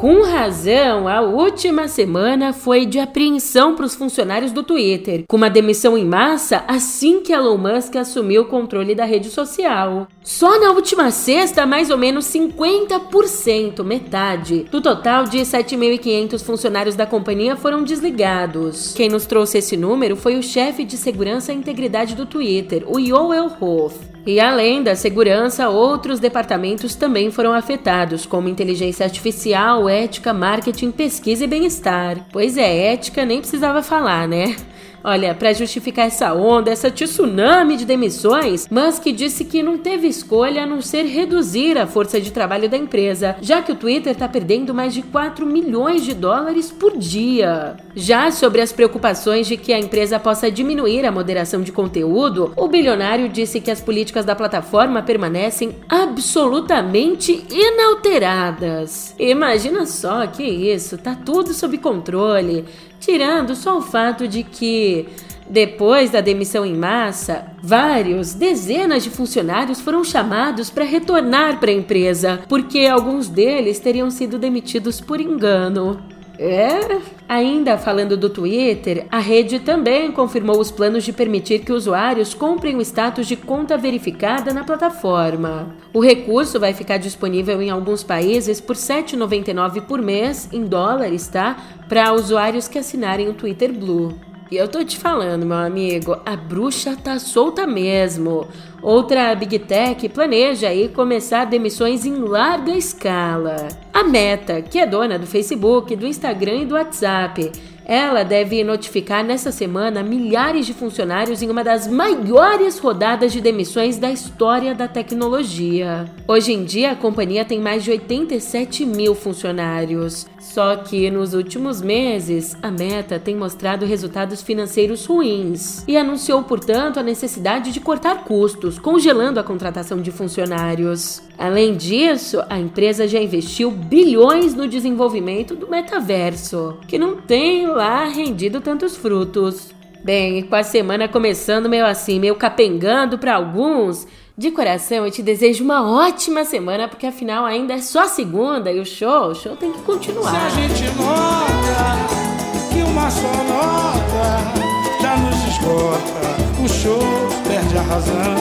Com 0.00 0.22
razão, 0.22 1.06
a 1.06 1.20
última 1.20 1.86
semana 1.86 2.54
foi 2.54 2.86
de 2.86 2.98
apreensão 2.98 3.76
para 3.76 3.84
os 3.84 3.94
funcionários 3.94 4.50
do 4.50 4.62
Twitter, 4.62 5.24
com 5.28 5.36
uma 5.36 5.50
demissão 5.50 5.98
em 5.98 6.06
massa 6.06 6.64
assim 6.66 7.20
que 7.20 7.34
Elon 7.34 7.58
Musk 7.58 7.96
assumiu 7.96 8.40
o 8.40 8.46
controle 8.46 8.94
da 8.94 9.04
rede 9.04 9.28
social. 9.28 10.08
Só 10.22 10.58
na 10.58 10.70
última 10.70 11.10
sexta, 11.10 11.66
mais 11.66 11.90
ou 11.90 11.98
menos 11.98 12.24
50%, 12.24 13.84
metade, 13.84 14.64
do 14.70 14.80
total 14.80 15.24
de 15.24 15.40
7.500 15.40 16.42
funcionários 16.42 16.96
da 16.96 17.04
companhia 17.04 17.54
foram 17.54 17.84
desligados. 17.84 18.94
Quem 18.94 19.10
nos 19.10 19.26
trouxe 19.26 19.58
esse 19.58 19.76
número 19.76 20.16
foi 20.16 20.38
o 20.38 20.42
chefe 20.42 20.82
de 20.82 20.96
segurança 20.96 21.52
e 21.52 21.56
integridade 21.56 22.14
do 22.14 22.24
Twitter, 22.24 22.84
o 22.86 22.98
Yoel 22.98 23.52
Hoff. 23.60 24.09
E 24.26 24.38
além 24.38 24.82
da 24.82 24.94
segurança, 24.94 25.68
outros 25.68 26.20
departamentos 26.20 26.94
também 26.94 27.30
foram 27.30 27.52
afetados, 27.52 28.26
como 28.26 28.48
inteligência 28.48 29.04
artificial, 29.04 29.88
ética, 29.88 30.32
marketing, 30.32 30.90
pesquisa 30.90 31.44
e 31.44 31.46
bem-estar. 31.46 32.26
Pois 32.30 32.56
é, 32.56 32.92
ética 32.92 33.24
nem 33.24 33.40
precisava 33.40 33.82
falar, 33.82 34.28
né? 34.28 34.56
Olha, 35.02 35.34
para 35.34 35.52
justificar 35.52 36.06
essa 36.06 36.34
onda, 36.34 36.70
essa 36.70 36.90
tsunami 36.90 37.76
de 37.76 37.84
demissões, 37.84 38.68
Musk 38.70 39.06
disse 39.06 39.44
que 39.44 39.62
não 39.62 39.78
teve 39.78 40.06
escolha 40.06 40.62
a 40.62 40.66
não 40.66 40.82
ser 40.82 41.04
reduzir 41.04 41.78
a 41.78 41.86
força 41.86 42.20
de 42.20 42.30
trabalho 42.30 42.68
da 42.68 42.76
empresa, 42.76 43.36
já 43.40 43.62
que 43.62 43.72
o 43.72 43.76
Twitter 43.76 44.12
está 44.12 44.28
perdendo 44.28 44.74
mais 44.74 44.92
de 44.92 45.02
4 45.02 45.46
milhões 45.46 46.04
de 46.04 46.14
dólares 46.14 46.70
por 46.70 46.96
dia. 46.96 47.76
Já 47.94 48.30
sobre 48.30 48.60
as 48.60 48.72
preocupações 48.72 49.46
de 49.46 49.56
que 49.56 49.72
a 49.72 49.78
empresa 49.78 50.18
possa 50.18 50.50
diminuir 50.50 51.06
a 51.06 51.12
moderação 51.12 51.62
de 51.62 51.72
conteúdo, 51.72 52.52
o 52.56 52.68
bilionário 52.68 53.28
disse 53.28 53.60
que 53.60 53.70
as 53.70 53.80
políticas 53.80 54.24
da 54.24 54.36
plataforma 54.36 55.02
permanecem 55.02 55.76
absolutamente 55.88 57.44
inalteradas. 57.50 59.14
Imagina 59.18 59.86
só 59.86 60.26
que 60.26 60.42
isso, 60.42 60.98
tá 60.98 61.14
tudo 61.14 61.54
sob 61.54 61.78
controle 61.78 62.64
tirando 63.00 63.56
só 63.56 63.78
o 63.78 63.82
fato 63.82 64.28
de 64.28 64.44
que 64.44 65.08
depois 65.48 66.10
da 66.10 66.20
demissão 66.20 66.64
em 66.64 66.76
massa, 66.76 67.46
vários, 67.60 68.34
dezenas 68.34 69.02
de 69.02 69.10
funcionários 69.10 69.80
foram 69.80 70.04
chamados 70.04 70.70
para 70.70 70.84
retornar 70.84 71.58
para 71.58 71.72
a 71.72 71.74
empresa, 71.74 72.40
porque 72.48 72.86
alguns 72.86 73.28
deles 73.28 73.80
teriam 73.80 74.10
sido 74.12 74.38
demitidos 74.38 75.00
por 75.00 75.20
engano. 75.20 76.00
É. 76.40 77.02
Ainda 77.28 77.76
falando 77.76 78.16
do 78.16 78.30
Twitter, 78.30 79.06
a 79.10 79.18
rede 79.18 79.60
também 79.60 80.10
confirmou 80.10 80.58
os 80.58 80.70
planos 80.70 81.04
de 81.04 81.12
permitir 81.12 81.58
que 81.58 81.72
usuários 81.72 82.32
comprem 82.32 82.76
o 82.76 82.80
status 82.80 83.26
de 83.26 83.36
conta 83.36 83.76
verificada 83.76 84.54
na 84.54 84.64
plataforma. 84.64 85.76
O 85.92 86.00
recurso 86.00 86.58
vai 86.58 86.72
ficar 86.72 86.96
disponível 86.96 87.60
em 87.60 87.68
alguns 87.68 88.02
países 88.02 88.58
por 88.58 88.74
R$ 88.74 88.80
7,99 88.80 89.82
por 89.82 90.00
mês, 90.00 90.48
em 90.50 90.64
dólares, 90.64 91.28
tá? 91.28 91.58
Para 91.86 92.14
usuários 92.14 92.66
que 92.66 92.78
assinarem 92.78 93.28
o 93.28 93.34
Twitter 93.34 93.70
Blue. 93.70 94.29
E 94.50 94.56
eu 94.56 94.66
tô 94.66 94.82
te 94.82 94.98
falando, 94.98 95.46
meu 95.46 95.56
amigo, 95.56 96.16
a 96.26 96.34
bruxa 96.34 96.96
tá 96.96 97.20
solta 97.20 97.68
mesmo. 97.68 98.48
Outra 98.82 99.32
Big 99.32 99.60
Tech 99.60 100.08
planeja 100.08 100.68
aí 100.68 100.88
começar 100.88 101.44
demissões 101.44 102.04
em 102.04 102.16
larga 102.16 102.72
escala. 102.72 103.68
A 103.92 104.02
Meta, 104.02 104.60
que 104.60 104.80
é 104.80 104.86
dona 104.86 105.20
do 105.20 105.26
Facebook, 105.26 105.94
do 105.94 106.04
Instagram 106.04 106.62
e 106.62 106.66
do 106.66 106.74
WhatsApp, 106.74 107.52
ela 107.84 108.22
deve 108.22 108.62
notificar 108.64 109.24
nessa 109.24 109.52
semana 109.52 110.02
milhares 110.02 110.66
de 110.66 110.74
funcionários 110.74 111.42
em 111.42 111.50
uma 111.50 111.62
das 111.62 111.86
maiores 111.86 112.78
rodadas 112.78 113.32
de 113.32 113.40
demissões 113.40 113.98
da 113.98 114.10
história 114.10 114.74
da 114.74 114.86
tecnologia. 114.86 116.06
Hoje 116.26 116.52
em 116.52 116.64
dia, 116.64 116.92
a 116.92 116.96
companhia 116.96 117.44
tem 117.44 117.60
mais 117.60 117.84
de 117.84 117.90
87 117.90 118.84
mil 118.86 119.14
funcionários. 119.14 120.26
Só 120.40 120.74
que 120.76 121.10
nos 121.10 121.34
últimos 121.34 121.82
meses, 121.82 122.56
a 122.62 122.70
Meta 122.70 123.18
tem 123.18 123.36
mostrado 123.36 123.84
resultados 123.84 124.40
financeiros 124.40 125.04
ruins 125.04 125.84
e 125.86 125.98
anunciou, 125.98 126.42
portanto, 126.42 126.98
a 126.98 127.02
necessidade 127.02 127.70
de 127.70 127.78
cortar 127.78 128.24
custos, 128.24 128.78
congelando 128.78 129.38
a 129.38 129.44
contratação 129.44 130.00
de 130.00 130.10
funcionários. 130.10 131.22
Além 131.38 131.76
disso, 131.76 132.42
a 132.48 132.58
empresa 132.58 133.06
já 133.06 133.20
investiu 133.20 133.70
bilhões 133.70 134.54
no 134.54 134.66
desenvolvimento 134.66 135.54
do 135.54 135.68
metaverso, 135.68 136.78
que 136.88 136.98
não 136.98 137.16
tem 137.16 137.66
lá 137.66 138.06
rendido 138.06 138.62
tantos 138.62 138.96
frutos. 138.96 139.74
Bem, 140.02 140.42
com 140.44 140.54
a 140.54 140.62
semana 140.62 141.06
começando 141.06 141.68
meio 141.68 141.84
assim, 141.84 142.18
meio 142.18 142.34
capengando 142.34 143.18
para 143.18 143.34
alguns, 143.34 144.06
de 144.40 144.50
coração, 144.50 145.04
eu 145.04 145.10
te 145.10 145.22
desejo 145.22 145.62
uma 145.62 145.86
ótima 145.86 146.46
semana, 146.46 146.88
porque 146.88 147.06
afinal 147.06 147.44
ainda 147.44 147.74
é 147.74 147.78
só 147.82 148.08
segunda 148.08 148.72
e 148.72 148.80
o 148.80 148.86
show, 148.86 149.32
o 149.32 149.34
show 149.34 149.54
tem 149.54 149.70
que 149.70 149.82
continuar. 149.82 150.30
Se 150.30 150.36
a 150.38 150.48
gente 150.48 150.84
nota 150.96 152.72
que 152.72 152.82
uma 152.82 153.10
só 153.10 153.28
nota 153.28 155.02
já 155.02 155.16
nos 155.18 155.46
esgota, 155.46 156.64
o 156.64 156.66
show 156.66 156.98
perde 157.46 157.76
a 157.76 157.82
razão. 157.82 158.34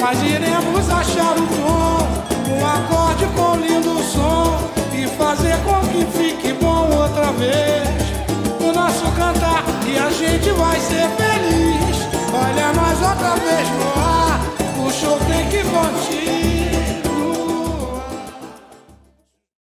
Mas 0.00 0.22
iremos 0.22 0.88
achar 0.88 1.36
o 1.36 1.46
tom, 1.46 2.54
um 2.54 2.66
acorde 2.66 3.26
com 3.36 3.56
lindo 3.56 4.02
som 4.02 4.56
e 4.94 5.06
fazer 5.08 5.58
com 5.62 5.78
que 5.88 6.06
fique 6.16 6.54
bom 6.54 6.88
outra 6.96 7.30
vez. 7.32 7.86
O 8.66 8.72
nosso 8.72 9.04
cantar 9.12 9.62
e 9.86 9.98
a 9.98 10.08
gente 10.08 10.48
vai 10.52 10.80
ser 10.80 11.06
feliz. 11.18 11.96
Olha 12.32 12.72
nós 12.72 12.98
outra 13.02 13.36
vez 13.36 13.68
no 13.68 14.00
ar 14.00 14.19
cachorro 15.00 15.24
tem 15.24 15.48
que 15.48 15.64
partir. 15.70 16.59